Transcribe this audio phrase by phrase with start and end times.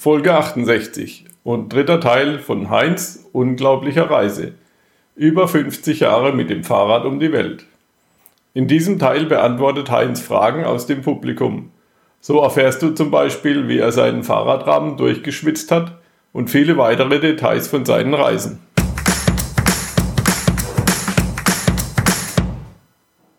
[0.00, 4.54] Folge 68 und dritter Teil von Heinz unglaublicher Reise.
[5.14, 7.66] Über 50 Jahre mit dem Fahrrad um die Welt.
[8.54, 11.70] In diesem Teil beantwortet Heinz Fragen aus dem Publikum.
[12.18, 15.98] So erfährst du zum Beispiel, wie er seinen Fahrradrahmen durchgeschwitzt hat
[16.32, 18.58] und viele weitere Details von seinen Reisen.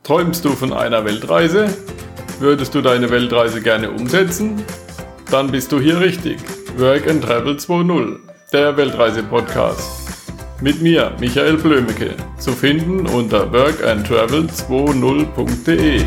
[0.04, 1.76] Träumst du von einer Weltreise?
[2.40, 4.64] Würdest du deine Weltreise gerne umsetzen?
[5.32, 6.38] Dann bist du hier richtig.
[6.78, 8.18] Work and Travel 2.0,
[8.52, 10.10] der Weltreise-Podcast.
[10.60, 16.02] Mit mir, Michael Blömecke, zu finden unter workandtravel20.de.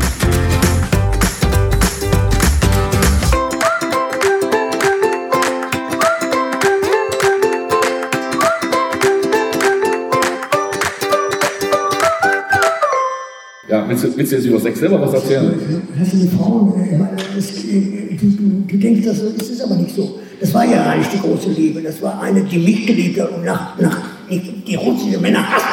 [13.67, 15.53] Ja, willst du, willst du jetzt über Sex selber was erzählen?
[15.97, 16.73] Das sind die Frauen.
[16.85, 20.19] Ich meine, das, du, du denkst, das ist aber nicht so.
[20.39, 21.81] Das war ja eigentlich die große Liebe.
[21.81, 23.97] Das war eine, die mich geliebt hat und nach, nach,
[24.29, 25.65] die, die russische Männer hasst.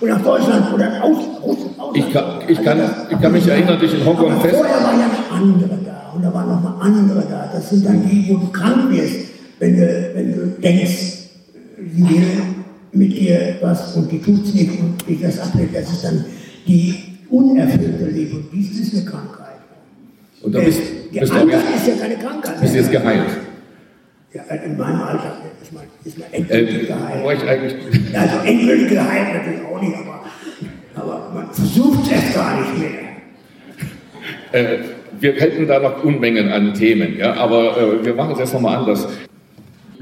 [0.00, 1.78] Und nach Deutschland oder aus, Russland.
[1.78, 2.80] Aus, Ich kann, ich, kann,
[3.10, 4.56] ich kann mich erinnern, dich in Hongkong aber fest.
[4.56, 6.12] vorher waren ja noch andere da.
[6.14, 7.50] Und da waren noch mal andere da.
[7.54, 9.28] Das sind dann die, wo du krank wirst,
[9.60, 11.28] wenn du, wenn du denkst,
[11.94, 12.26] sie will
[12.92, 15.74] mit dir was und die tut's nicht und dich das ablehnt.
[15.74, 16.24] Das ist dann
[16.66, 16.94] die
[17.30, 18.44] unerfüllte Liebe.
[18.52, 19.46] Dies ist eine Krankheit.
[20.42, 20.80] Und da bist,
[21.14, 22.60] Der bist, du, andere auch- ist ja keine Krankheit.
[22.60, 23.30] bist du jetzt geheilt.
[24.32, 27.42] Ja, in meinem Alter ist man, ist man Äh, endgültig wo geheilt.
[27.42, 27.74] ich eigentlich,
[28.16, 30.24] Also endgültig geheilt natürlich auch nicht, aber,
[30.94, 32.90] aber man versucht es gar nicht mehr.
[34.52, 34.78] äh,
[35.18, 38.76] wir hätten da noch Unmengen an Themen, ja, aber äh, wir machen es jetzt nochmal
[38.76, 39.08] anders.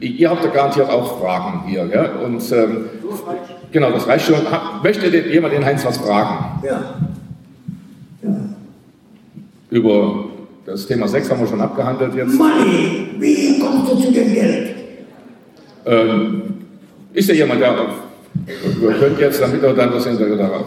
[0.09, 2.85] Ihr habt ja garantiert auch Fragen hier, ja, und ähm,
[3.73, 4.37] genau, das reicht schon.
[4.51, 6.61] Ha- Möchte denn jemand den Heinz was fragen?
[6.67, 6.95] Ja.
[8.23, 8.31] ja.
[9.71, 10.25] Über
[10.67, 12.35] das Thema Sex haben wir schon abgehandelt jetzt.
[12.35, 14.75] Money, wie kommst du zu dem Geld?
[15.87, 16.43] Ähm,
[17.13, 17.75] ist ja jemand, der
[18.81, 20.67] wir können jetzt, damit er dann das Interview darauf.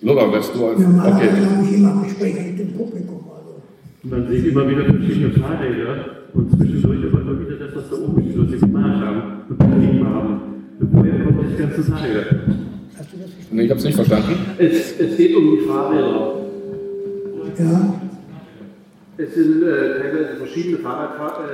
[0.00, 0.58] Lothar, wärst du.
[0.58, 1.46] Normalerweise Okay.
[1.56, 3.24] habe ich immer Gespräche mit dem Publikum.
[3.30, 3.62] Also.
[4.02, 8.22] Man sieht immer wieder verschiedene Fahrräder und zwischendurch aber immer wieder das, was da oben
[8.22, 10.40] steht, was sie gemacht haben und betrieben haben.
[10.80, 12.40] Woher kommt das ganze Teil?
[12.98, 13.48] Hast du das verstanden?
[13.50, 14.34] Nee, ich habe es nicht verstanden.
[14.58, 16.34] Es, es geht um die Fahrräder.
[17.58, 17.94] Ja.
[19.18, 21.44] Es sind äh, teilweise verschiedene Fahrradfahrer.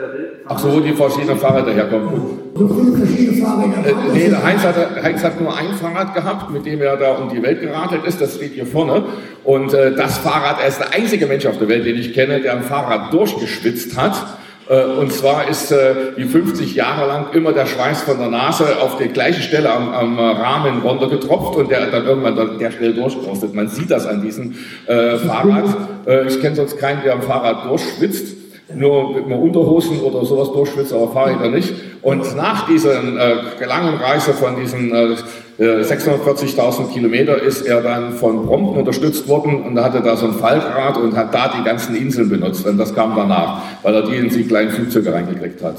[0.46, 2.08] Ach so, wo die verschiedenen Fahrräder herkommen.
[2.54, 3.84] So viele verschiedene Fahrräder.
[3.84, 7.16] Äh, nee, der Heinz hat, Heinz hat nur ein Fahrrad gehabt, mit dem er da
[7.16, 8.20] um die Welt geradelt ist.
[8.20, 9.02] Das steht hier vorne.
[9.42, 12.40] Und äh, das Fahrrad, er ist der einzige Mensch auf der Welt, den ich kenne,
[12.40, 14.37] der ein Fahrrad durchgeschwitzt hat.
[14.68, 18.80] Äh, und zwar ist äh, wie 50 Jahre lang immer der Schweiß von der Nase
[18.80, 22.94] auf die gleiche Stelle am, am Rahmen runtergetropft und der dann irgendwann dann der schnell
[22.94, 23.54] durchgerostet.
[23.54, 24.54] Man sieht das an diesem
[24.86, 25.64] äh, Fahrrad.
[26.06, 28.38] Äh, ich kenne sonst keinen, der am Fahrrad durchschwitzt
[28.74, 31.72] nur mit einer Unterhosen oder sowas durchschwitzt, aber Fahrräder nicht.
[32.02, 35.16] Und nach dieser äh, langen Reise von diesen äh, äh,
[35.58, 40.96] 640.000 Kilometer ist er dann von Brompton unterstützt worden und hatte da so ein Faltrad
[40.98, 42.64] und hat da die ganzen Inseln benutzt.
[42.64, 45.76] Und das kam danach, weil er die in die kleinen Flugzeuge reingekriegt hat.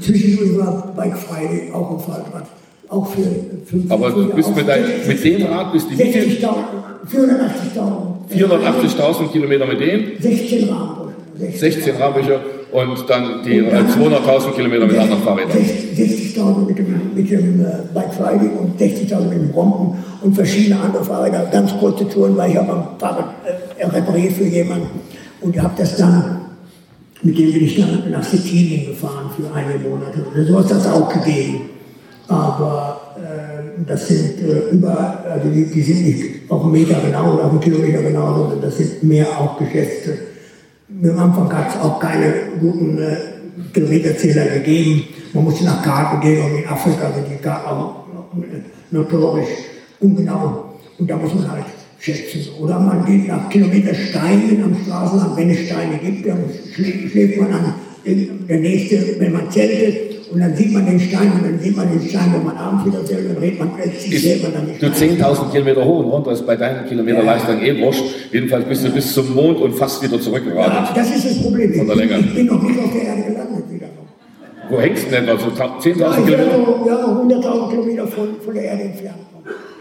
[0.00, 2.46] Zwischendurch war Bike Friday auch ein Fahrrad.
[2.88, 3.20] Auch für
[3.66, 6.22] 50 Aber du bist mit, dein, mit dem Rad, bist du wie viel?
[6.22, 6.54] 60.000,
[7.12, 8.98] 480.000.
[8.98, 11.52] 480.000 Kilometer mit dem, 16 Rahmenbuschen.
[11.54, 12.40] 16 Rahmenbücher
[12.72, 15.56] und dann die äh, 200.000 Kilometer mit anderen Fahrrädern.
[15.56, 20.78] 60.000 mit dem, mit dem äh, Bike Friday und 60.000 mit dem Rompen und verschiedene
[20.80, 21.48] andere Fahrräder.
[21.50, 23.34] Ganz kurze Touren, weil ich habe ein Fahrrad
[23.78, 24.88] äh, repariert für jemanden
[25.40, 26.40] und habe das dann,
[27.22, 30.24] mit dem bin ich dann nach Sizilien gefahren für einige Monate.
[30.34, 31.60] Und so hat das auch gegeben.
[32.28, 37.34] Aber äh, das sind äh, über, also die, die sind nicht auf einen Meter genau
[37.34, 40.27] oder auf einen Kilometer genau, sondern das sind mehr auch Geschäfte.
[40.90, 43.16] Am Anfang hat es auch keine guten äh,
[43.74, 45.04] Kilometerzähler gegeben.
[45.34, 48.06] Man musste nach Karten gehen und in Afrika sind die Karten auch
[48.90, 49.48] notorisch
[50.00, 50.74] ungenau.
[50.98, 51.66] Und da muss man halt
[51.98, 52.46] schätzen.
[52.58, 56.44] Oder man geht nach Kilometersteinen am Straßenrand, wenn es Steine gibt, dann
[56.74, 57.74] schlä- schläft man an
[58.48, 61.88] der nächste, wenn man zeltet, und dann sieht man den Stein und dann sieht man
[61.90, 64.94] den Stein, wenn man abends wieder zeltet, dann redet man plötzlich, man dann den Du
[64.94, 65.18] Stein.
[65.18, 68.04] 10.000 Kilometer hoch und runter ist bei deinen Kilometerleistungen eh wurscht.
[68.32, 70.96] Jedenfalls bist du bis zum Mond und fast wieder Ja, zurückgeradet.
[70.96, 71.72] das ist das Problem.
[71.72, 73.86] Ich, ich bin noch nicht auf der Erde gelandet wieder.
[74.70, 75.38] Wo hängst du denn etwa?
[75.40, 76.44] So 10.000 Ja, Kilometer?
[76.54, 79.16] so, ja, 100.000 Kilometer von, von der Erde entfernt.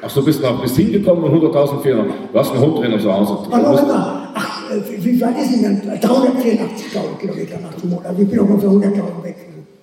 [0.01, 2.05] Ach, du bist noch bis hingekommen und 100.000 Fehler.
[2.31, 3.37] Du hast einen zu Hause.
[3.49, 4.56] Du Aber musst- warte mal, ach,
[4.99, 5.99] wie weit ist denn dann?
[5.99, 8.05] 384.000 Kilometer nach dem Mond.
[8.05, 9.35] Also ich bin auch ungefähr 100.000 weg.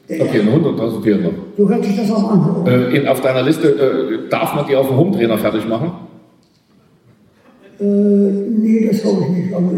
[0.08, 0.40] von Okay, Erde.
[0.40, 1.30] eine 100.000 Fehler.
[1.56, 2.66] So hört sich das auch an.
[2.66, 5.92] Äh, in, auf deiner Liste äh, darf man die auf dem Hometrainer fertig machen?
[7.80, 9.54] Äh, nee, das glaube ich nicht.
[9.54, 9.70] Also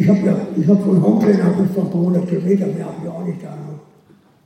[0.00, 3.10] ich habe ja, ich habe von Hometrainer noch ein paar hundert Kilometer mehr, habe ich
[3.10, 3.56] auch nicht da.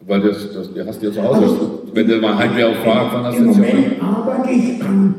[0.06, 3.12] Weil das, das, du hast ja zu Hause, also, wenn du mal Heimweh auf Fahrrad
[3.12, 3.36] fahren hast.
[3.38, 5.14] Im Moment arbeite ich an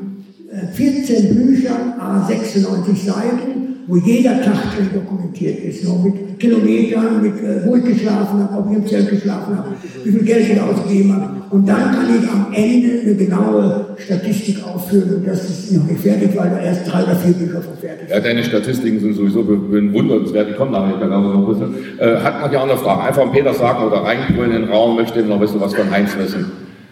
[0.74, 1.94] 14 Büchern,
[2.28, 7.86] 96 Seiten wo jeder Tag drin dokumentiert ist, noch mit Kilometern, mit äh, wo ich
[7.86, 9.70] geschlafen habe, ob ich im Zelt geschlafen habe,
[10.04, 11.42] wie viel Geld ich ausgegeben habe.
[11.50, 16.02] Und dann kann ich am Ende eine genaue Statistik aufführen und das ist noch nicht
[16.02, 18.16] fertig, weil da erst drei oder vier Bücher von fertig sind.
[18.16, 21.76] Ja, deine Statistiken sind sowieso bewundernswert, die kommen nachher noch ein bisschen.
[21.98, 24.72] Äh, hat man ja auch eine Frage, einfach an Peter sagen oder reingrünen in den
[24.72, 26.46] Raum, möchte noch ein bisschen was von Heinz wissen.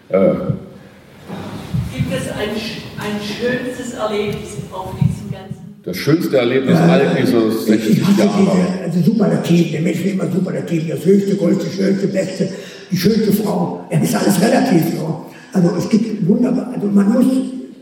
[0.08, 0.18] Äh.
[1.94, 2.50] Gibt es ein,
[2.98, 5.17] ein schönstes Erlebnis auf diesem
[5.88, 8.12] das schönste Erlebnis ja, all dieses 60 Jahre.
[8.18, 12.48] Diese, also Superlativ, der Mensch will immer Superlativ, das höchste, größte, schönste, beste,
[12.90, 13.86] die schönste Frau.
[13.90, 14.82] Ja, das ist alles relativ.
[14.98, 15.26] So.
[15.54, 17.24] Also es gibt wunderbar, also man muss,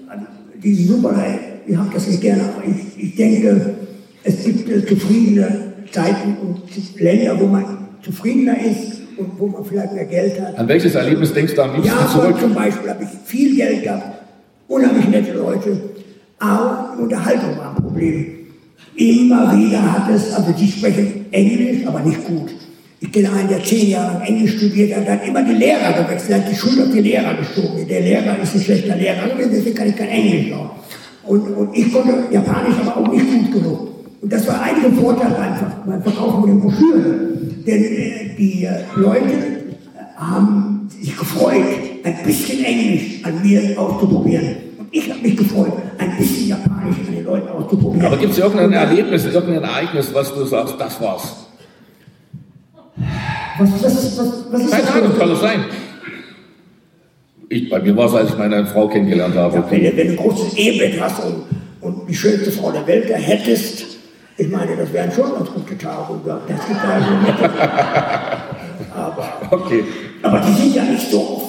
[0.06, 0.24] also
[0.62, 3.74] diese Superlativ, ich habe das nicht gerne, aber ich, ich denke,
[4.22, 9.94] es gibt äh, zufriedene Zeiten und Länder, wo man zufriedener ist und wo man vielleicht
[9.94, 10.56] mehr Geld hat.
[10.56, 12.38] An welches Erlebnis denkst du am liebsten ja, zurück?
[12.38, 14.22] zum Beispiel habe ich viel Geld gehabt,
[14.68, 15.76] unheimlich nette Leute,
[16.38, 18.26] aber Unterhaltung war ein Problem.
[18.96, 22.50] Immer wieder hat es, also die sprechen Englisch, aber nicht gut.
[23.00, 26.50] Ich kenne einen, der zehn Jahre Englisch studiert hat, hat immer die Lehrer gewechselt, hat
[26.50, 27.86] die Schule auf die Lehrer geschoben.
[27.86, 30.76] Der Lehrer ist ein schlechter Lehrer, deswegen kann ich kein Englisch noch.
[31.24, 33.88] Und, und ich konnte Japanisch aber auch nicht gut genug.
[34.22, 37.64] Und das war einige Vorteile einfach beim Verkaufen von den Broschüren.
[37.66, 39.34] Denn äh, die äh, Leute
[40.16, 41.64] haben sich gefreut,
[42.02, 44.65] ein bisschen Englisch an mir auszuprobieren.
[44.96, 48.06] Ich habe mich gefreut, ein bisschen Japanisch an den Leuten auszuprobieren.
[48.06, 51.36] Aber gibt es irgendein Erlebnis, irgendein Ereignis, was du sagst, das war's?
[53.58, 54.94] Was, was, was, was ist Keine das?
[54.94, 55.64] Ahnung, kann es sein.
[57.50, 59.56] Ich, bei mir war es, als ich meine Frau kennengelernt habe.
[59.56, 61.44] Ja, wenn, du, wenn du ein großes Ehebett hast und,
[61.82, 63.84] und die schönste Frau der Welt da hättest,
[64.38, 66.14] ich meine, das wären schon ganz gute Tage.
[66.24, 67.08] Das gibt also
[68.94, 69.84] aber, okay.
[70.22, 71.45] aber die sind ja nicht so oft.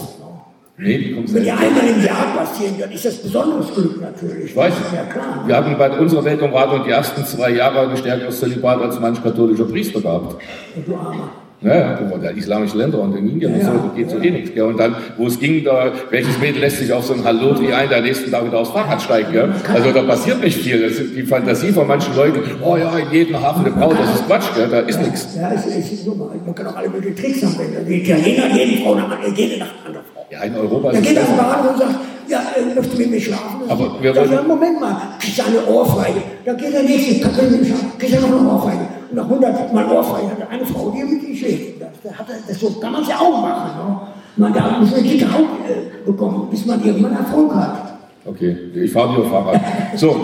[0.80, 4.52] Nee, die Wenn ja einmal im Jahr passieren, dann ist das besonderes Glück natürlich.
[4.52, 4.74] Ich weiß.
[4.94, 5.44] Ja, klar.
[5.48, 9.00] Wir hatten bei unserer Welt um Rat und die ersten zwei Jahre gestärktes Zölibat als
[9.00, 10.36] manch katholischer Priester gehabt.
[10.76, 11.32] Und du Armer.
[11.60, 14.54] Ja, der islamische Länder und in Indien ja, und so, da geht so eh nichts.
[14.54, 14.66] Gell?
[14.66, 17.90] Und dann, wo es ging, da, welches Mädel lässt sich auf so ein Hallotri ein,
[17.90, 19.32] der nächsten Tag wieder aufs Fahrrad steigen.
[19.32, 19.50] Gell?
[19.74, 20.84] Also da passiert nicht viel.
[20.84, 24.14] Das ist die Fantasie von manchen Leuten, oh ja, in jedem Hafen eine Braut, das
[24.14, 24.68] ist Quatsch, gell?
[24.70, 25.36] da ist nichts.
[25.36, 26.30] Ja, es ist super.
[26.46, 27.88] Man kann auch alle möglichen Tricks anwenden.
[27.88, 30.17] Die Italiener, jede Frau nach, jede Nacht andere Frau.
[30.30, 31.96] Ja, in Europa ist Da geht das Bad und sagt,
[32.28, 33.62] ja, äh, möchtest du mit mir schlafen?
[33.70, 34.30] Aber wir wollen...
[34.30, 36.22] Sagt, Moment mal, kriegst du eine Ohrfeige.
[36.44, 38.88] Da geht der nächste, kann mit mir schlafen, kriegst du noch eine Ohrfeige.
[39.10, 41.82] Und nach 100 Mal Ohrfeige hat er eine Frau, die mit ihm schläft.
[41.82, 42.14] Das,
[42.48, 43.78] das, so kann man es ja auch machen.
[43.78, 44.00] Ne?
[44.36, 47.98] Man darf muss eine dicke Haut äh, bekommen, bis man irgendwann Erfolg hat.
[48.26, 49.62] Okay, ich fahre nur Fahrrad.
[49.96, 50.16] So,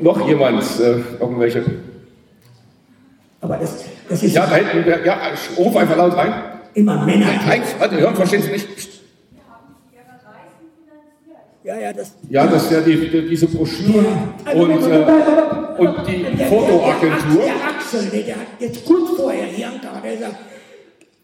[0.00, 1.62] noch jemand, äh, irgendwelche.
[3.42, 4.34] Aber das, das ist.
[4.34, 5.16] Ja, da hinten, ja,
[5.58, 6.32] ruf einfach laut rein.
[6.72, 7.26] Immer Männer.
[7.46, 8.93] Nein, warte, hören, verstehen Sie nicht.
[11.64, 14.04] Ja, ja, das, ja, das ist ja die, die, diese Broschüren
[14.44, 14.52] ja.
[14.52, 17.42] und, äh, und die Fotoagentur.
[17.42, 20.36] Der, der Axel, der, der hat jetzt kurz vorher hier ankam, der sagt,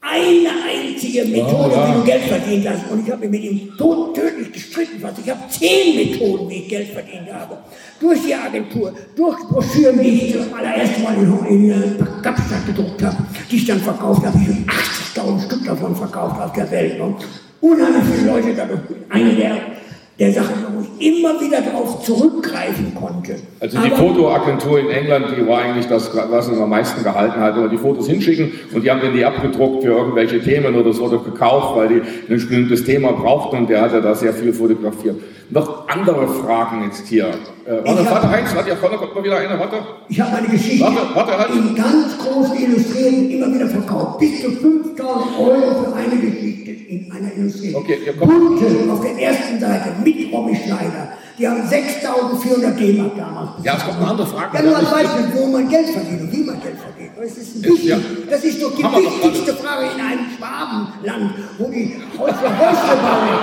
[0.00, 1.88] eine einzige Methode, oh, ja.
[1.88, 2.90] wie du Geld verdient hast.
[2.90, 5.02] Und ich habe mit ihm tot, tödlich gestritten.
[5.02, 5.12] Was.
[5.22, 7.58] Ich habe zehn Methoden, wie ich Geld verdient habe.
[8.00, 13.02] Durch die Agentur, durch Broschüren, die ich zum allerersten Mal in, in, in Kapstadt gedruckt
[13.02, 13.19] habe,
[13.50, 14.38] die ich dann verkauft habe.
[14.38, 16.98] Ich habe 80.000 Stück davon verkauft auf der Welt.
[16.98, 17.16] Und
[17.60, 18.80] unheimlich viele Leute dadurch.
[19.11, 19.79] Eine der
[20.21, 23.37] der Sache, wo ich immer wieder darauf zurückgreifen konnte.
[23.59, 27.41] Also die Aber Fotoagentur in England, die war eigentlich das, was uns am meisten gehalten
[27.41, 30.91] hat, immer die Fotos hinschicken und die haben dann die abgedruckt für irgendwelche Themen oder
[30.91, 34.53] es wurde gekauft, weil die ein bestimmtes Thema brauchten und der hatte da sehr viel
[34.53, 35.17] fotografiert.
[35.49, 37.31] Noch andere Fragen jetzt hier.
[37.67, 39.76] Äh, warte, warte, Heinz, warte, vorne kommt mal wieder eine, warte.
[40.09, 41.50] Ich habe meine Geschichte warte, warte, halt.
[41.55, 44.19] in ganz großen Illustrierten immer wieder verkauft.
[44.19, 47.83] Bis zu 5000 Euro für eine Geschichte in einer Illustrierung.
[47.83, 51.12] Okay, ja, Bunte auf der ersten Seite mit Romy Schneider.
[51.38, 53.50] Die haben 6400 D-Mark damals.
[53.62, 54.57] Ja, es kommt eine andere Frage.
[54.57, 57.12] Ja, nur als Beispiel, wo man Geld verdient und wie man Geld verdient.
[57.17, 57.85] Das ist, wichtig.
[57.85, 57.99] Ja.
[58.31, 63.38] das ist doch die wichtigste Frage in einem Schwabenland, wo die Häusler Häusle bauen.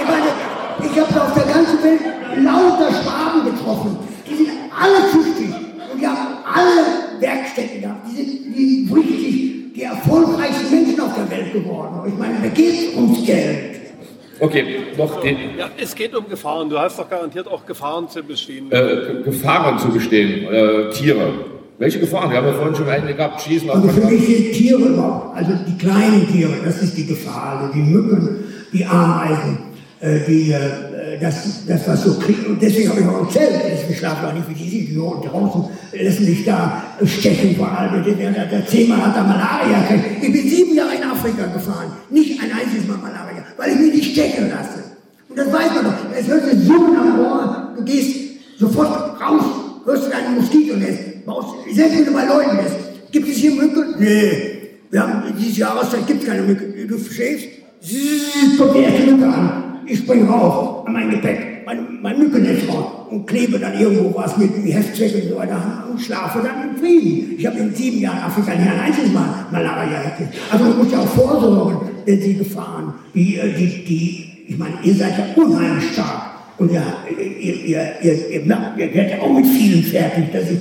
[0.00, 2.00] Ich meine, ich habe auf der ganzen Welt
[2.36, 3.61] lauter Schwaben getroffen.
[14.52, 14.66] Okay,
[14.98, 15.36] noch den.
[15.56, 16.68] Ja, es geht um Gefahren.
[16.68, 18.70] Du hast doch garantiert auch Gefahren zu bestehen.
[18.70, 21.32] Äh, Gefahren zu bestehen, äh, Tiere.
[21.78, 22.30] Welche Gefahren?
[22.30, 25.36] Wir haben ja vorhin schon eine gehabt, Schießen auf Also für mich sind Tiere überhaupt,
[25.36, 27.60] also die kleinen Tiere, das ist die Gefahr.
[27.60, 28.44] Also die Mücken,
[28.74, 29.58] die Ameisen,
[30.00, 32.46] äh, die, äh, das, das war so Krieg.
[32.46, 33.54] Und deswegen habe ich auch ein Zelt.
[33.64, 35.64] Deswegen schlafen auch nicht wie diese Idioten draußen,
[35.98, 38.04] lassen sich da stechen vor allem.
[38.04, 40.24] Der, der, der Zehmer hat da Malaria gekriegt.
[40.24, 41.90] Ich bin sieben Jahre in Afrika gefahren.
[42.10, 43.31] Nicht ein einziges Mal Malaria,
[43.62, 44.82] weil ich mich nicht stechen lasse.
[45.28, 45.94] Und das weiß man doch.
[46.18, 47.74] Es hört sich Summen am Ohr.
[47.76, 48.16] Du gehst
[48.58, 49.44] sofort raus,
[49.84, 50.98] hörst du deinen Moskitonetz.
[51.72, 52.76] Selbst wenn du bei Leuten bist.
[53.12, 53.94] Gibt es hier Mücken?
[53.98, 54.58] Nee.
[54.90, 56.86] Wir haben diese Jahreszeit gibt es keine Mücke.
[56.86, 57.46] Du schläfst,
[58.58, 59.80] kommt die erste Mücke an.
[59.86, 62.62] Ich springe rauf an mein Gepäck, mein, mein Mückennetz
[63.10, 66.76] und klebe dann irgendwo was mit wie Heftzweck und so weiter und schlafe dann im
[66.76, 67.34] Frieden.
[67.38, 70.34] Ich habe in sieben Jahren Afrika nicht ein einziges Mal Malaria gekriegt.
[70.50, 74.74] Also man muss ja auch vorsorgen, wenn Sie Gefahren, die, äh, die, die, ich meine,
[74.82, 76.30] ihr seid ja unheimlich stark.
[76.58, 76.82] Und ihr,
[77.18, 80.30] ihr, ihr, ihr, ihr, merkt, ihr werdet ja auch mit vielen fertig.
[80.32, 80.58] Dass ich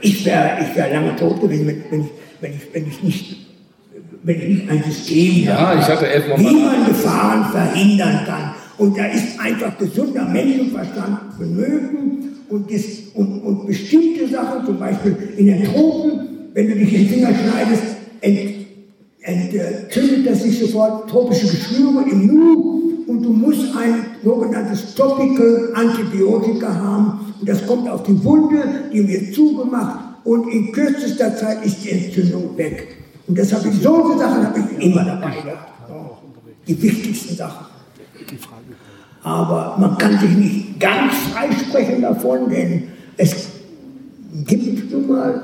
[0.00, 2.06] ich wäre ich wär lange tot gewesen, wenn, ich,
[2.40, 3.36] wenn, ich, wenn ich nicht
[4.24, 8.54] wenn ich nicht ein System ja, habe, ich hatte elf wie man Gefahren verhindern kann.
[8.78, 12.12] Und da ist einfach gesunder Menschenverstand vonnöten
[12.48, 12.82] und, das,
[13.14, 16.20] und, und bestimmte Sachen, zum Beispiel in den Tropen,
[16.54, 17.82] wenn du dich den Finger schneidest,
[18.20, 18.66] ent,
[19.22, 26.74] entzündet das sich sofort tropische Geschwüre im Nu und du musst ein sogenanntes Topical Antibiotika
[26.74, 28.62] haben und das kommt auf die Wunde,
[28.92, 32.96] die wird zugemacht und in kürzester Zeit ist die Entzündung weg.
[33.26, 35.72] Und deshalb ich solche Sachen habe ich immer dabei gehabt.
[36.66, 37.66] Die wichtigsten Sachen.
[39.22, 42.84] Aber man kann sich nicht ganz freisprechen davon, denn
[43.16, 43.34] es
[44.46, 45.42] gibt nun mal,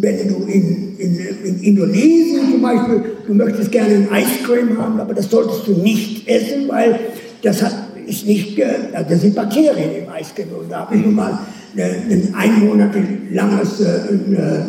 [0.00, 5.12] wenn du in, in, in Indonesien zum Beispiel, du möchtest gerne ein Cream haben, aber
[5.12, 6.98] das solltest du nicht essen, weil
[7.42, 7.74] das hat,
[8.06, 10.48] ist nicht, also das sind Bakterien im Eiscreme.
[10.60, 11.38] Und da habe ich nun mal
[11.76, 14.60] ein einmonatelanges äh, äh,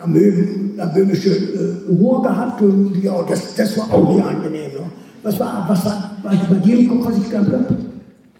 [0.00, 4.72] amöbische äh, Ruhe gehabt und ja, das, das war auch nicht angenehm.
[4.72, 4.80] Ne?
[5.28, 7.66] Was war, was war, war bei dir im Kopf, was ich gehabt habe?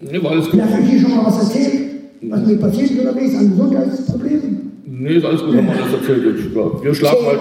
[0.01, 0.59] Nee, war alles gut.
[0.59, 1.89] Darf ich dir schon mal was erzählen?
[2.21, 4.71] Was mir passiert ist unterwegs an Gesundheitsproblemen?
[4.87, 6.83] Nee, ist alles gut, haben wir alles erzählt.
[6.83, 7.39] Wir schlafen halt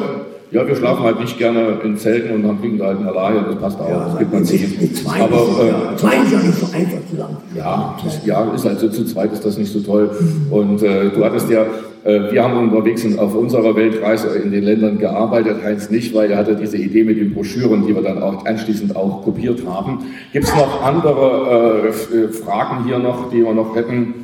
[0.51, 3.57] ja, wir schlafen halt nicht gerne in Zelten und dann kriegen wir halt Malaria, das
[3.57, 3.89] passt auch.
[3.89, 4.81] Ja, das gibt man sich.
[4.81, 7.37] Mit zwei, aber, äh, zwei ist ja nicht so einfach zusammen.
[7.55, 10.11] Ja, ja, ist halt so, zu zweit ist das nicht so toll.
[10.51, 11.67] Und äh, du hattest ja,
[12.09, 16.57] wir haben unterwegs auf unserer Weltreise in den Ländern gearbeitet, Heinz nicht, weil er hatte
[16.57, 20.07] diese Idee mit den Broschüren, die wir dann auch anschließend auch kopiert haben.
[20.33, 24.15] Gibt es noch andere äh, Fragen hier noch, die wir noch hätten?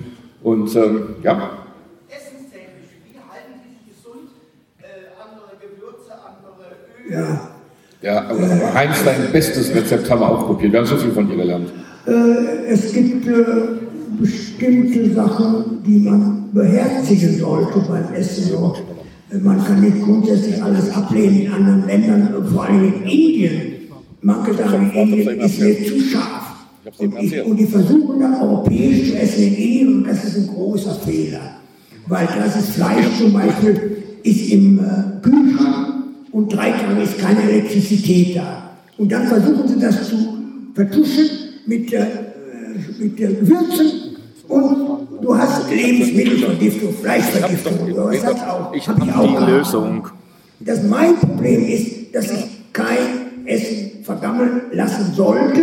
[0.42, 1.50] Und ähm, ja.
[7.10, 7.50] Ja.
[8.00, 10.72] Ja, aber Heinz, dein bestes Rezept haben wir auch probiert.
[10.72, 11.70] Wir haben so viel von dir gelernt.
[12.06, 12.10] Äh,
[12.68, 13.32] es gibt äh,
[14.18, 18.50] bestimmte Sachen, die man beherzigen sollte beim Essen.
[19.42, 23.72] Man kann nicht grundsätzlich alles ablehnen in anderen Ländern, vor allem in Indien.
[24.22, 26.44] Manche sagen, Indien ist mir zu scharf.
[26.98, 30.46] Und, ich, und die versuchen dann europäisch zu essen in Indien und das ist ein
[30.46, 31.56] großer Fehler.
[32.06, 35.94] Weil das ist Fleisch zum Beispiel, ist im äh, Kühlschrank
[36.30, 38.70] und drei Tage ist keine Elektrizität da.
[38.98, 40.16] Und dann versuchen sie das zu
[40.74, 41.26] vertuschen
[41.66, 42.06] mit, äh,
[42.98, 44.03] mit äh, Gewürzen
[44.48, 47.88] und du hast Lebensmittelvergiftung, Fleischvergiftung.
[48.12, 48.74] Ich habe das auch.
[48.74, 50.08] ich hab die Lösung.
[50.60, 55.60] Das mein Problem ist, dass ich kein Essen vergammeln lassen sollte.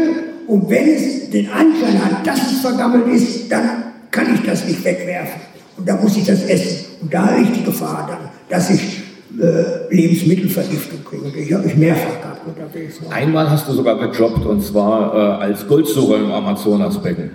[0.47, 4.83] Und wenn es den Anschein hat, dass es vergammelt ist, dann kann ich das nicht
[4.83, 5.41] wegwerfen.
[5.77, 6.85] Und da muss ich das essen.
[7.01, 9.01] Und da liegt die Gefahr dann, dass ich
[9.39, 11.23] äh, Lebensmittelvergiftung kriegen.
[11.23, 12.99] Und ich habe mich mehrfach gehabt unterwegs.
[13.09, 17.31] Einmal hast du sogar gejobbt und zwar äh, als Goldsucher im Amazonasbecken.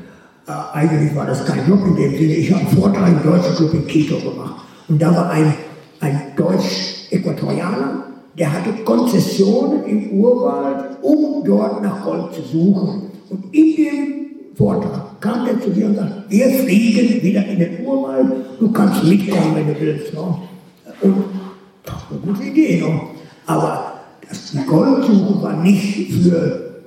[0.46, 2.34] Äh, eigentlich war das kein Job in dem Sinne.
[2.34, 4.62] Ich habe einen Vortrag im deutschen Club in Quito gemacht.
[4.88, 5.52] Und da war ein,
[6.00, 8.04] ein Deutsch-Äquatorianer,
[8.38, 13.10] der hatte Konzessionen im Urwald, um dort nach Gold zu suchen.
[13.28, 17.84] Und in dem Vortrag kam er zu mir und sagte, wir fliegen wieder in den
[17.84, 18.26] Urwald,
[18.60, 20.14] du kannst mitkommen, wenn du willst.
[20.14, 20.20] Ne?
[21.00, 21.14] Und
[22.10, 22.82] eine gute Idee.
[22.82, 23.00] Ne?
[23.46, 23.94] Aber
[24.28, 26.82] das, Goldsuche war nicht für,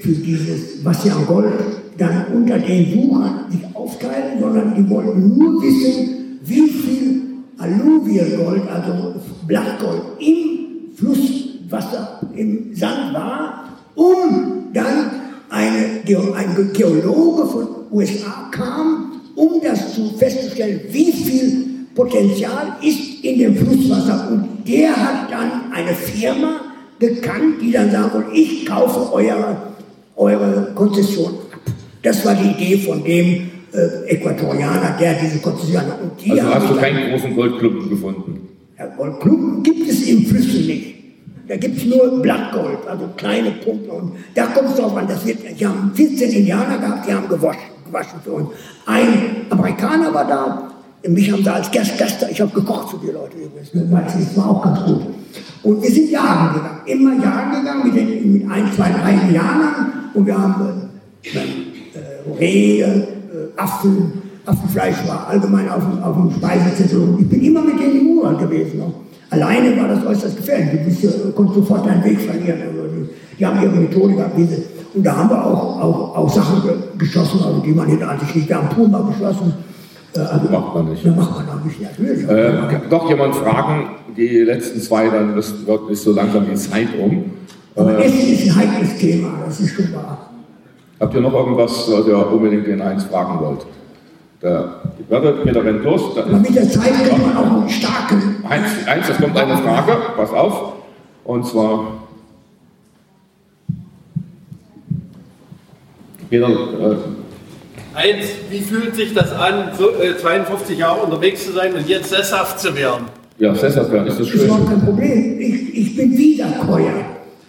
[0.00, 1.52] für dieses, was sie an Gold
[1.98, 7.22] dann unter den Suchern sich aufteilen, sondern die wollten nur wissen, wie viel
[7.58, 9.14] Alluvialgold, also
[9.46, 15.10] Blattgold, im Flusswasser, im Sand war, um dann
[15.50, 16.00] eine,
[16.34, 23.56] ein Geologe von USA kam, um das zu festzustellen, wie viel Potenzial ist in dem
[23.56, 24.28] Flusswasser.
[24.30, 26.60] Und der hat dann eine Firma
[26.98, 29.56] gekannt, die dann sagt, ich kaufe eure,
[30.16, 31.47] eure Konzession.
[32.02, 36.00] Das war die Idee von dem äh, Äquatorianer, der diese Konzession hat.
[36.00, 38.48] Und die also hast du keinen großen Goldklumpen gefunden?
[38.78, 40.94] Ja, Goldklumpen gibt es im Flüssen nicht.
[41.48, 43.90] Da gibt es nur Blattgold, also kleine Punkte.
[43.90, 47.26] Und da kommt es drauf an, das wird, die haben 14 Indianer gehabt, die haben
[47.26, 48.48] gewaschen, gewaschen für uns.
[48.84, 50.72] Ein Amerikaner war da,
[51.08, 54.50] mich haben sie als Gast, Gast ich habe gekocht für die Leute übrigens, das war
[54.50, 55.00] auch ganz gut.
[55.62, 60.10] Und wir sind jagen gegangen, immer jagen gegangen mit, den, mit ein, zwei, drei Indianern
[60.12, 60.88] und wir haben
[61.22, 61.38] äh,
[62.34, 64.12] äh, Rehe, äh, Affen,
[64.46, 67.16] Affenfleisch war allgemein auf, auf dem Speisezettel.
[67.20, 68.78] Ich bin immer mit denen im Urwald gewesen.
[68.78, 68.92] Noch.
[69.30, 70.70] Alleine war das äußerst gefährlich.
[70.70, 72.60] Du bist, äh, konntest sofort deinen Weg verlieren.
[72.62, 73.08] Also die,
[73.38, 74.36] die, haben ihre Methode gehabt.
[74.36, 74.62] Diese,
[74.94, 76.62] und da haben wir auch, auch, auch Sachen
[76.96, 78.48] geschossen, also die man hinter sich nicht.
[78.48, 79.52] Wir haben Puma geschossen.
[80.14, 81.04] Äh, also, macht man nicht.
[81.04, 82.28] Das macht man auch nicht, natürlich.
[82.28, 86.88] Äh, doch jemand fragen, die letzten zwei, dann das wird nicht so langsam die Zeit
[86.98, 87.24] um.
[87.76, 90.27] Aber äh, Essen ist ein heikles Thema, das ist schon wahr.
[91.00, 93.66] Habt ihr noch irgendwas, was ihr unbedingt den Heinz fragen wollt?
[94.40, 96.14] Da wird wieder rennt los.
[96.14, 98.36] Da Aber mit der Zeit kriegt man auch einen starken.
[98.48, 100.74] Heinz, Heinz, es kommt eine Frage, pass auf.
[101.24, 102.04] Und zwar.
[106.30, 106.96] Peter, äh,
[107.94, 112.10] Heinz, wie fühlt sich das an, so, äh, 52 Jahre unterwegs zu sein und jetzt
[112.10, 113.06] sesshaft zu werden?
[113.38, 114.40] Ja, sesshaft werden ist das schön.
[114.40, 115.40] Das ist überhaupt kein Problem.
[115.40, 116.92] Ich, ich bin Wiederkäuer.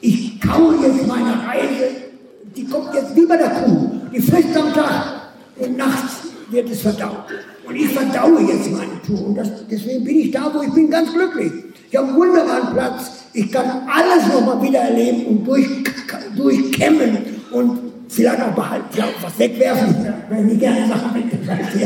[0.01, 1.98] Ich kaue jetzt meine Reise,
[2.55, 3.91] die kommt jetzt wie bei der Kuh.
[4.13, 5.21] Die frisst am Tag
[5.57, 7.25] und nachts wird es verdaut.
[7.67, 9.27] Und ich verdaue jetzt meine Tour.
[9.27, 11.51] Und das, deswegen bin ich da, wo ich bin, ganz glücklich.
[11.89, 13.11] Ich habe einen wunderbaren Platz.
[13.33, 15.67] Ich kann alles nochmal wieder erleben und durch,
[16.35, 17.17] durchkämmen
[17.51, 20.13] und vielleicht auch behalten, vielleicht auch was wegwerfen.
[20.29, 21.81] Wenn ich gerne Sachen wegwerfen.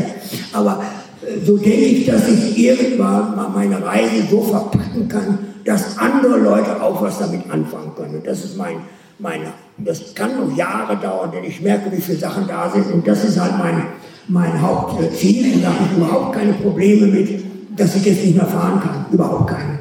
[0.52, 0.82] Aber
[1.22, 6.38] äh, so denke ich, dass ich irgendwann mal meine Reise so verpacken kann, dass andere
[6.38, 8.16] Leute auch was damit anfangen können.
[8.16, 8.76] Und das ist mein,
[9.18, 9.44] meine,
[9.78, 12.92] das kann noch Jahre dauern, denn ich merke, wie viele Sachen da sind.
[12.92, 13.84] Und das ist halt mein,
[14.28, 15.54] mein Hauptziel.
[15.54, 17.44] Und da habe ich überhaupt keine Probleme mit,
[17.76, 19.06] dass ich jetzt nicht mehr fahren kann.
[19.12, 19.78] Überhaupt keine.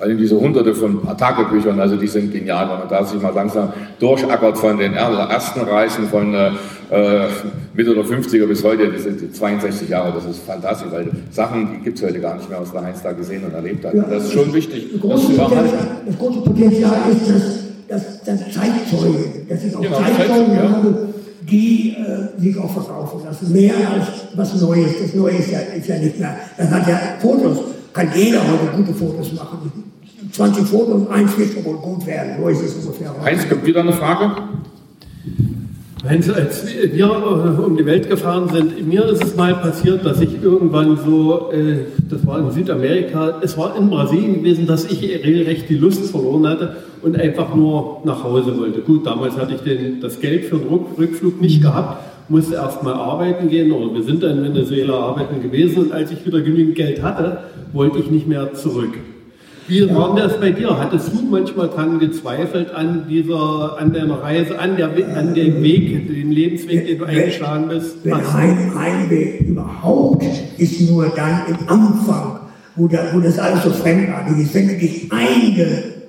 [0.00, 3.34] Vor allem diese hunderte von Tagebüchern, also die sind genial, wenn man da sich mal
[3.34, 6.52] langsam durchackert von den ersten Reisen von äh,
[7.74, 11.84] Mitte der 50er bis heute, das sind 62 Jahre, das ist fantastisch, weil Sachen, die
[11.84, 13.92] gibt es heute gar nicht mehr, was der Heinz da gesehen und erlebt hat.
[13.92, 14.88] Ja, das ist schon wichtig.
[14.92, 19.98] Das große, Potenzial, das große Potenzial ist, dass, dass, dass Zeitzeugen, dass ich auch genau,
[19.98, 20.70] Zeitzeugen ja.
[20.70, 21.08] habe,
[21.42, 23.52] die äh, sich auch verkaufen lassen.
[23.52, 24.92] Mehr als was Neues.
[25.02, 26.36] Das Neue ist ja, ist ja nicht mehr.
[26.56, 27.58] Das hat ja Fotos.
[27.92, 29.72] Kann jeder heute gute Fotos machen.
[30.30, 32.34] 20 Fotos, eins wird wohl gut werden.
[32.40, 33.12] So ist es ungefähr.
[33.24, 34.30] Heinz, kommt wieder eine Frage?
[36.08, 40.18] Heinz, als wir äh, um die Welt gefahren sind, mir ist es mal passiert, dass
[40.22, 45.02] ich irgendwann so, äh, das war in Südamerika, es war in Brasilien gewesen, dass ich
[45.02, 48.80] regelrecht die Lust verloren hatte und einfach nur nach Hause wollte.
[48.80, 52.94] Gut, damals hatte ich den, das Geld für den Rückflug nicht gehabt, musste erst mal
[52.94, 56.76] arbeiten gehen oder wir sind dann in Venezuela arbeiten gewesen und als ich wieder genügend
[56.76, 57.40] Geld hatte,
[57.74, 58.94] wollte ich nicht mehr zurück.
[59.70, 60.76] Wie war das bei dir?
[60.76, 66.08] Hattest du manchmal daran gezweifelt an dieser, an deiner Reise, an, der, an dem Weg,
[66.08, 67.98] dem Lebensweg, den du eingeschlagen bist?
[68.02, 70.24] Wenn ein Heimweg überhaupt
[70.58, 72.40] ist nur dann im Anfang,
[72.74, 76.00] wo, da, wo das alles so fremdartig ist, wenn du dich eingelebt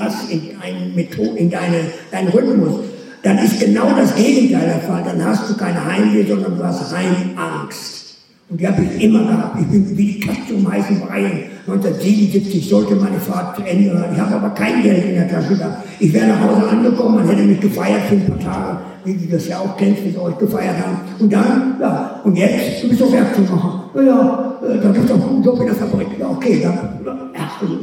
[0.00, 1.76] hast in, einen Methode, in deine,
[2.10, 2.80] deinen Rhythmus,
[3.22, 5.02] dann ist genau das Gegenteil der Fall.
[5.04, 8.16] Dann hast du keine Heimweh, sondern du hast Heimangst.
[8.48, 9.60] Und die habe ich immer gehabt.
[9.60, 11.50] Ich bin wie die Katze um heißen Brei.
[11.66, 14.10] 1977 sollte meine Fahrt zu Ende sein.
[14.14, 15.84] Ich habe aber kein Geld in der Tasche gehabt.
[15.98, 19.32] Ich wäre nach Hause angekommen, man hätte mich gefeiert für ein paar Tage, wie du
[19.32, 20.98] das ja auch kennst, sie euch gefeiert haben.
[21.18, 23.90] Und dann, ja, und jetzt, du bist doch Werkzeugmacher.
[23.94, 26.08] Ja, ja, äh, da gibt es doch einen Job in der Fabrik.
[26.18, 27.74] Ja, okay, dann, ja, also,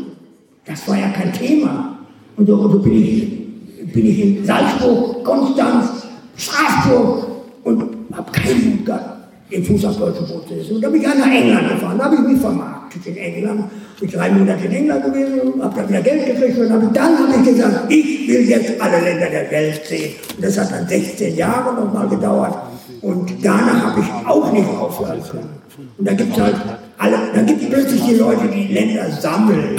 [0.66, 1.98] das war ja kein Thema.
[2.36, 7.28] Und so, so bin, ich, bin ich in Salzburg, Konstanz, Straßburg
[7.64, 9.18] und habe keinen Mut gehabt
[9.52, 10.76] den Fuß auf deutschen Boden zu setzen.
[10.76, 13.64] Und da bin ich nach England gefahren, da habe ich mich vermarktet in England.
[14.00, 17.34] Bin drei Monate in England gewesen, habe da wieder Geld gekriegt und hab, dann habe
[17.38, 20.16] ich gesagt, ich will jetzt alle Länder der Welt sehen.
[20.36, 22.56] Und das hat dann 16 Jahre nochmal gedauert.
[23.02, 25.50] Und danach habe ich auch nicht aufhören können.
[25.98, 26.56] Und da gibt es halt
[26.98, 29.78] alle, dann gibt es plötzlich die Leute, die Länder sammeln.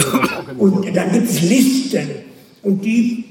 [0.57, 2.09] Und dann gibt es Listen.
[2.63, 3.25] Und die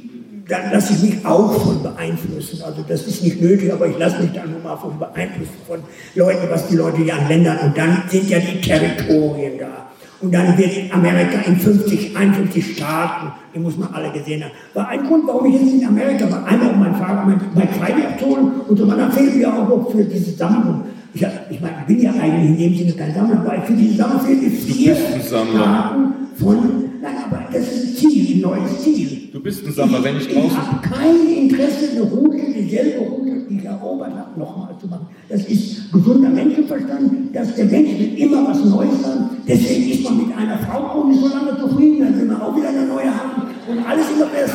[0.47, 2.61] dann lasse ich mich auch von beeinflussen.
[2.63, 5.79] Also das ist nicht nötig, aber ich lasse mich dann nur mal von beeinflussen von
[6.15, 7.57] Leuten, was die Leute hier an Ländern.
[7.59, 9.87] Und dann sind ja die Territorien da.
[10.19, 14.51] Und dann wird Amerika in 50, 51 Staaten, die muss man alle gesehen haben.
[14.73, 16.43] War ein Grund, warum ich jetzt in Amerika war.
[16.45, 19.91] Einmal, um meinen Vater mein, mein Freiwillig abzuholen und zum anderen fehlt mir auch noch
[19.91, 20.85] für diese Sammlung.
[21.13, 23.95] Ich, ich meine, ich bin ja eigentlich in dem Sinne kein Sammler, aber für diese
[23.95, 29.29] Sammlung fehlen vier Staaten von Nein, aber das ist ein Ziel, ein neues Ziel.
[29.31, 30.49] Du bist ein Sammler, wenn ich draußen...
[30.49, 35.07] Ich habe kein Interesse, eine Route, dieselbe Route, die ich erobert habe, nochmal zu machen.
[35.29, 39.29] Das ist gesunder Menschenverstand, dass der Mensch will immer was Neues haben.
[39.47, 42.55] Deswegen ist man mit einer Frau auch nicht so lange zufrieden, dann will man auch
[42.55, 43.43] wieder eine neue haben.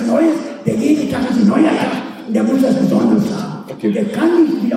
[0.06, 0.34] Neues,
[0.66, 1.92] der jede Tag ist ein neuer Tag
[2.26, 3.70] und der muss was Besonderes haben.
[3.70, 4.71] Und der kann nicht wiederholen,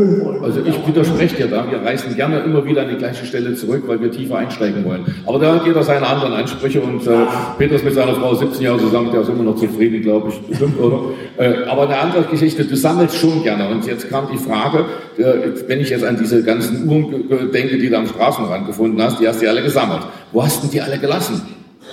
[0.00, 0.44] wiederholen wollen.
[0.44, 3.84] Also ich widerspreche dir da, wir reißen gerne immer wieder an die gleiche Stelle zurück,
[3.86, 5.04] weil wir tiefer einsteigen wollen.
[5.26, 7.10] Aber da hat jeder seine anderen Ansprüche und äh,
[7.58, 10.40] Peter ist mit seiner Frau 17 Jahre zusammen, der ist immer noch zufrieden, glaube ich,
[10.48, 11.00] bestimmt, oder?
[11.38, 14.84] Äh, aber eine andere Geschichte, du sammelst schon gerne und jetzt kam die Frage,
[15.18, 15.22] äh,
[15.66, 19.28] wenn ich jetzt an diese ganzen Uhren denke, die du am Straßenrand gefunden hast, die
[19.28, 20.00] hast du ja alle gesammelt.
[20.32, 21.40] Wo hast du die alle gelassen?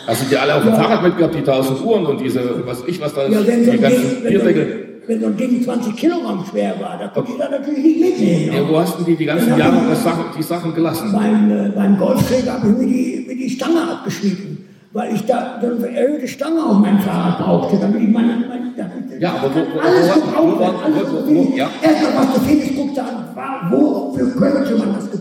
[0.06, 3.02] Hast du die alle auf dem Fahrrad mitgehabt, die 1000 Uhren und diese, was ich,
[3.02, 4.87] was da ist, Ja, die ganzen Bierdeckel?
[5.08, 8.54] Wenn so ein Ding 20 Kilogramm schwer war, da konnte ich da natürlich nicht mitnehmen.
[8.56, 11.12] Ja, wo hast du die die ganzen Jahre ich- das Sachen, die Sachen gelassen?
[11.14, 15.60] Beim, äh, beim Golfschläger habe ich mir die, mir die Stange abgeschnitten, weil ich da
[15.62, 19.50] so eine erhöhte Stange auf meinem Fahrrad brauchte, damit ich meine, meine damit Ja, aber
[19.56, 21.38] wo- wo- alles wo- gebraucht wo- wo- wo- viel.
[21.54, 21.70] wo- ja.
[21.82, 25.18] Erstmal was du findest, guckst du an, wa- wofür könnte man das die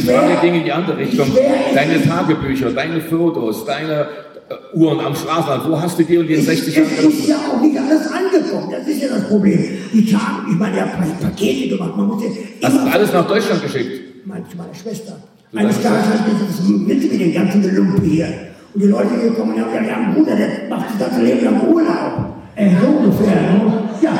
[0.00, 1.26] Frage schwer- ging in die andere Richtung.
[1.74, 4.06] Deine Tagebücher, deine Fotos, deine
[4.50, 6.86] äh, Uhren am Straßenrand, wo hast du die und die in Es 60 es Jahren
[6.88, 7.24] ist gelassen?
[7.28, 8.10] ja auch nicht alles
[8.58, 9.64] angekommen, das ist ja das Problem.
[9.92, 10.90] Die Tage, ich meine, ich habe
[11.20, 12.28] Pakete gemacht, man muss ja
[12.62, 14.08] Hast du immer- alles nach Deutschland geschickt?
[14.28, 15.16] meine, zu meiner Schwester.
[15.54, 18.28] Eines Tages hat gesagt, du mit dem ganzen Gelumpe hier?
[18.74, 21.44] Und die Leute hier kommen und haben gesagt, ja, Bruder, der macht das ganze Leben
[21.44, 22.34] lang Urlaub.
[22.54, 23.34] Äh, so ungefähr.
[23.34, 23.72] Ne?
[24.02, 24.12] Ja,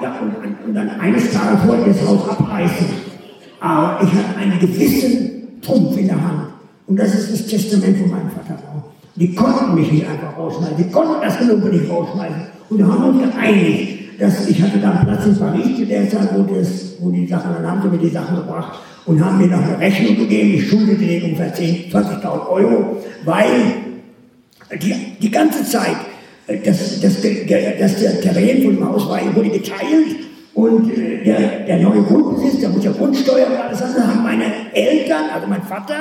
[0.00, 2.86] ja und, und dann eines Tages wollte ich das Haus abreißen.
[3.58, 6.48] Aber ich hatte einen gewissen Trumpf in der Hand.
[6.86, 8.58] Und das ist das Testament von meinem Vater.
[9.16, 10.76] Die konnten mich nicht einfach rausschmeißen.
[10.78, 12.59] Die konnten das Gelumpe nicht rausschmeißen.
[12.70, 16.42] Und haben uns geeinigt, dass ich hatte dann Platz in Paris zu der Zeit, wo,
[16.42, 19.62] das, wo die Sachen, dann haben sie mir die Sachen gebracht und haben mir noch
[19.62, 23.48] eine Rechnung gegeben, ich schuldete denen ungefähr 10, 20.000 Euro, weil
[24.80, 25.96] die, die ganze Zeit,
[26.46, 30.16] äh, das, das, der, das der Terrain von dem Haus war, wurde geteilt
[30.54, 34.44] und äh, der, der neue Grundbesitz, der muss ja Grundsteuer und alles andere, haben meine
[34.74, 35.94] Eltern, also mein Vater,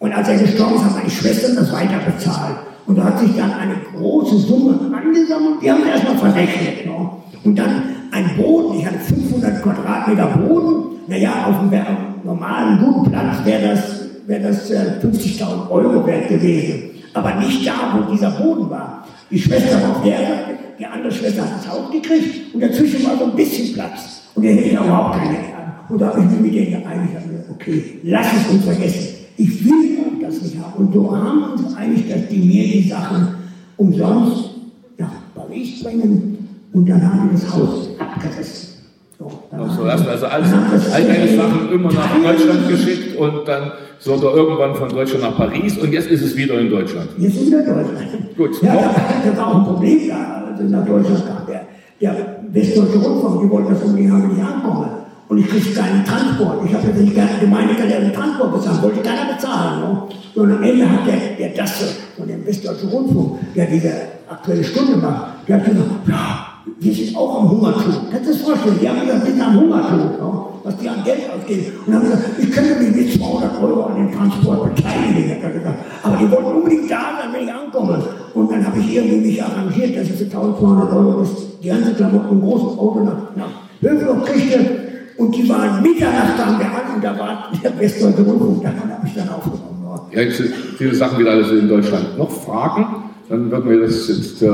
[0.00, 2.56] und als er gestorben ist, haben meine Schwestern das weiter bezahlt.
[2.86, 6.86] Und da hat sich dann eine große Summe angesammelt, die haben wir erstmal verrechnet.
[6.86, 7.10] Ne?
[7.44, 13.44] Und dann ein Boden, ich hatte 500 Quadratmeter Boden, naja, auf einem normalen, guten Platz
[13.44, 16.90] wäre das, wär das äh, 50.000 Euro wert gewesen.
[17.12, 19.06] Aber nicht da, wo dieser Boden war.
[19.30, 23.04] Die Schwester war auf der Seite, die andere Schwester hat das Haus gekriegt und dazwischen
[23.06, 24.22] war so ein bisschen Platz.
[24.34, 25.74] Und der hätte überhaupt keine an.
[25.88, 27.12] Und da habe ich mich mit denen geeinigt,
[27.50, 29.23] okay, lass es uns vergessen.
[29.36, 30.86] Ich will auch das nicht haben.
[30.86, 33.28] Und so haben wir uns geeinigt, dass die mir die Sachen
[33.76, 34.50] umsonst
[34.98, 38.74] nach Paris bringen und dann haben wir das Haus abgerissen.
[39.18, 43.72] So, dann Also also alles, das all deine Sachen immer nach Deutschland geschickt und dann
[43.98, 47.10] sogar irgendwann von Deutschland nach Paris und jetzt ist es wieder in Deutschland.
[47.18, 48.36] Jetzt sind wir in Deutschland.
[48.36, 48.62] Gut.
[48.62, 51.46] Ja, da, da war auch ein Problem da, als ich nach Deutschland kam.
[51.46, 51.66] Der,
[52.00, 55.03] der Westdeutsche Rundfunk, die wollten das unbedingt haben, wenn ich ankomme.
[55.28, 56.64] Und ich kriegte keinen Transport.
[56.66, 58.82] Ich habe jetzt nicht gerne gemeint, kann der den Transport bezahlen.
[58.82, 59.80] Wollte keiner bezahlen.
[59.80, 60.02] Ne?
[60.34, 63.92] Und am Ende hat der, der Dasse von dem Westdeutschen Rundfunk, der diese
[64.28, 66.46] aktuelle Stunde macht, der hat gesagt, ja,
[66.78, 68.10] wir sind auch am Hungertod.
[68.10, 68.78] Kannst du das vorstellen?
[68.80, 70.44] Die haben gesagt, wir sind am Hungertod, ne?
[70.64, 71.72] was die an Geld ausgeben.
[71.86, 75.50] Und haben gesagt, ich könnte mich mit 200 Euro an dem Transport beteiligen, hat er
[75.50, 75.78] gesagt.
[76.02, 78.02] Aber die wollten unbedingt da sein, wenn ich ankomme.
[78.34, 81.30] Und dann habe ich irgendwie mich arrangiert, dass für 1200 Euro das,
[81.62, 84.83] die ganze Klamotten im großen Auto nach, nach Hövelhof kriegte.
[85.16, 89.06] Und die waren Mitternacht kamen wir an und da war der Westdeutsche Rundfunk, davon habe
[89.06, 89.84] ich dann aufgenommen.
[89.84, 90.02] worden.
[90.12, 92.18] Ja, jetzt sind viele Sachen wieder alles in Deutschland.
[92.18, 92.86] Noch Fragen?
[93.28, 94.48] Dann würden wir das jetzt äh,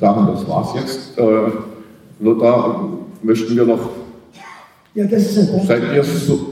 [0.00, 1.18] sagen, das war's jetzt.
[1.18, 1.22] Äh,
[2.20, 2.88] Lothar,
[3.22, 3.90] möchten wir noch,
[4.94, 5.66] Ja, das ist der Punkt.
[5.66, 6.49] seid ihr so,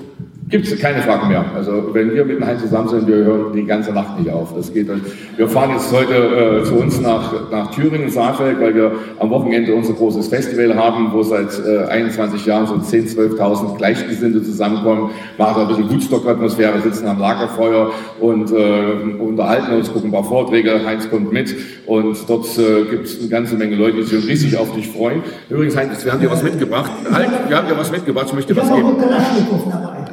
[0.49, 1.45] gibt es keine Fragen mehr.
[1.55, 4.55] Also wenn wir mit dem Heinz zusammen sind, wir hören die ganze Nacht nicht auf.
[4.55, 4.89] Das geht,
[5.37, 9.75] wir fahren jetzt heute äh, zu uns nach, nach Thüringen, Saalfeld, weil wir am Wochenende
[9.75, 15.63] unser großes Festival haben, wo seit äh, 21 Jahren so 10.000, 12.000 Gleichgesinnte zusammenkommen, machen
[15.63, 20.81] ein bisschen Woodstock-Atmosphäre, sitzen am Lagerfeuer und äh, unterhalten uns, gucken ein paar Vorträge.
[20.85, 21.55] Heinz kommt mit
[21.87, 25.23] und dort äh, gibt es eine ganze Menge Leute, die sich riesig auf dich freuen.
[25.51, 26.91] Übrigens, Heinz, wir haben dir was mitgebracht.
[27.13, 28.97] Halt, wir haben dir was mitgebracht, ich möchte Ich was geben.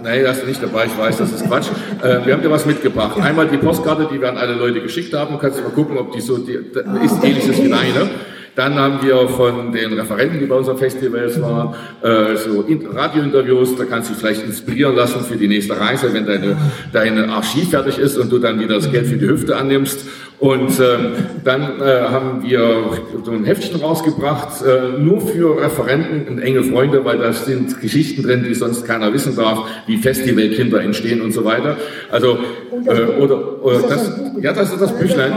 [0.06, 1.66] Nein, das ist nicht dabei, ich weiß, das ist Quatsch.
[2.04, 3.20] Äh, wir haben dir was mitgebracht.
[3.20, 5.40] Einmal die Postkarte, die wir an alle Leute geschickt haben.
[5.40, 8.10] Kannst du mal gucken, ob die so die, ist ähnlich ist wie deine.
[8.56, 13.76] Dann haben wir von den Referenten, die bei unseren Festivals waren, äh, so In- Radiointerviews.
[13.76, 16.56] Da kannst du dich vielleicht inspirieren lassen für die nächste Reise, wenn deine,
[16.94, 20.06] deine Archiv fertig ist und du dann wieder das Geld für die Hüfte annimmst.
[20.40, 22.92] Und ähm, dann äh, haben wir
[23.24, 28.24] so ein Heftchen rausgebracht, äh, nur für Referenten und enge Freunde, weil da sind Geschichten
[28.24, 31.78] drin, die sonst keiner wissen darf, wie Festivalkinder entstehen und so weiter.
[32.12, 32.38] Also
[32.86, 35.34] äh, oder, oder Ist das ja, das ist das Büchlein.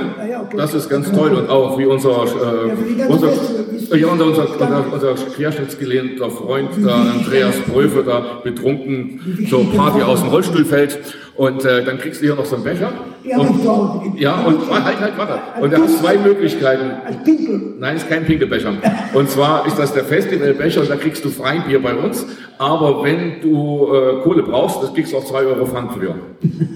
[0.56, 4.92] Das ist ganz toll und auch wie unser äh, unser, Festival- ja, unser, unser, unser,
[4.92, 10.98] unser querschnittsgelehnter Freund, der Andreas Pröfe, da betrunken zur Party aus dem Rollstuhl fällt.
[11.36, 12.92] Und äh, dann kriegst du hier noch so einen Becher.
[13.28, 13.34] Die
[13.68, 14.02] Hause.
[14.16, 15.38] Die- Ja, und halt, halt, warte.
[15.62, 16.90] Und du hast zwei Möglichkeiten.
[17.06, 17.74] Als Pinkel.
[17.78, 18.72] Nein, ist kein Pinkelbecher.
[19.14, 22.26] Und zwar ist das der Festivalbecher und da kriegst du Freibier bei uns.
[22.58, 26.14] Aber wenn du äh, Kohle brauchst, das kriegst du auch 2 Euro Pfand für.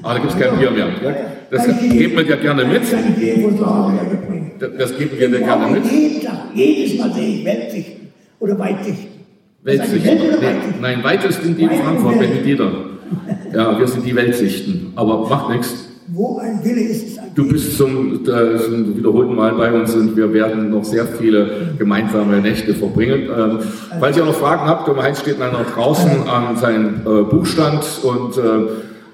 [0.02, 0.88] Aber da gibt es kein Bier mehr.
[1.50, 2.82] Das die- geben wir dir gerne mit.
[2.90, 2.98] Ja.
[4.78, 5.84] Das geben wir dir gerne mit.
[5.90, 9.08] jeden Tag, jedes Mal sehe ich Weltsichten oder Weitsichten.
[9.64, 10.06] Weltsicht.
[10.80, 12.70] Nein, weitest sind die in und Frankfurt, wenn jeder.
[13.54, 14.92] Ja, wir sind die Weltsichten.
[14.96, 15.88] Aber macht nichts.
[16.08, 19.94] Wo ein Wille ist, ist ein Du bist zum, äh, zum wiederholten Mal bei uns
[19.94, 23.28] und wir werden noch sehr viele gemeinsame Nächte verbringen.
[23.34, 23.58] Ähm,
[24.00, 28.36] falls ihr noch Fragen habt, der Heinz steht einer draußen an seinem äh, Buchstand und
[28.36, 28.40] äh,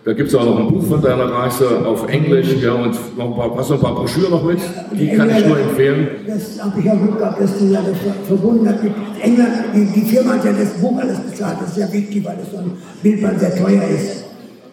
[0.05, 3.27] da gibt es auch noch ein Buch von deiner Reise auf Englisch ja, und noch
[3.27, 4.59] ein paar, hast du noch ein paar Broschüren noch mit?
[4.99, 6.09] Die kann ich nur empfehlen.
[6.27, 9.53] Das habe ich ja Glück gehabt, dass du ja das verbunden hast mit England.
[9.75, 11.59] Die, die Firma hat ja das Buch alles bezahlt.
[11.61, 12.73] Das ist ja wichtig, weil das so ein
[13.03, 14.28] Bildband sehr teuer ist.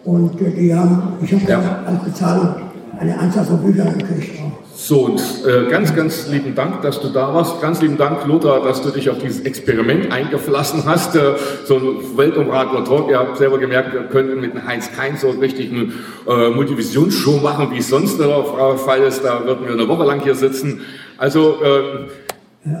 [0.06, 1.82] Und äh, die haben, ich habe Ja.
[1.84, 2.54] als Bezahlung
[2.98, 4.38] eine Anzahl von Büchern gekriegt.
[4.76, 7.60] So, und äh, ganz, ganz lieben Dank, dass du da warst.
[7.60, 11.16] Ganz lieben Dank, Lothar, dass du dich auf dieses Experiment eingeflassen hast.
[11.16, 11.32] Äh,
[11.64, 13.10] so ein Weltumradler Talk.
[13.10, 15.92] Ihr habt selber gemerkt, wir könnten mit dem Heinz kein so richtig eine
[16.28, 18.44] äh, Multivisionsshow machen, wie es sonst der
[18.76, 19.24] Fall ist.
[19.24, 20.82] Da würden wir eine Woche lang hier sitzen.
[21.18, 22.25] Also, äh,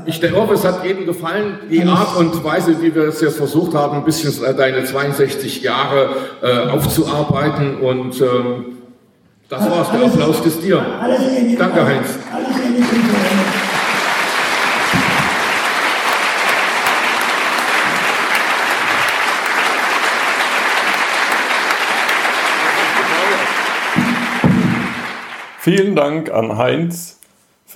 [0.04, 3.74] ich hoffe, es hat jedem gefallen, die Art und Weise, wie wir es jetzt versucht
[3.74, 6.08] haben, ein bisschen deine 62 Jahre
[6.42, 7.78] äh, aufzuarbeiten.
[7.78, 8.78] Und ähm,
[9.48, 9.90] das war's.
[9.92, 10.84] Der Applaus ist dir.
[11.56, 12.18] Danke, Heinz.
[25.60, 27.16] Vielen Dank an Heinz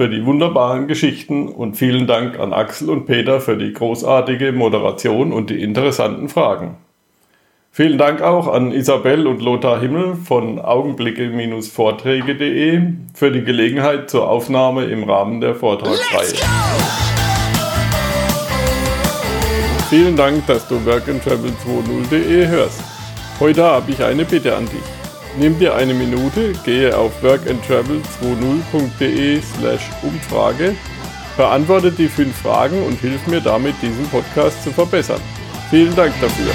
[0.01, 5.31] für die wunderbaren Geschichten und vielen Dank an Axel und Peter für die großartige Moderation
[5.31, 6.79] und die interessanten Fragen.
[7.71, 12.81] Vielen Dank auch an Isabel und Lothar Himmel von augenblicke-vorträge.de
[13.13, 16.33] für die Gelegenheit zur Aufnahme im Rahmen der Vortragsreihe.
[19.91, 22.83] Vielen Dank, dass du workandtravel20.de hörst.
[23.39, 25.00] Heute habe ich eine Bitte an dich.
[25.39, 30.75] Nimm dir eine Minute, gehe auf workandtravel20.de slash Umfrage,
[31.37, 35.21] beantworte die fünf Fragen und hilf mir damit, diesen Podcast zu verbessern.
[35.71, 36.53] Vielen Dank dafür.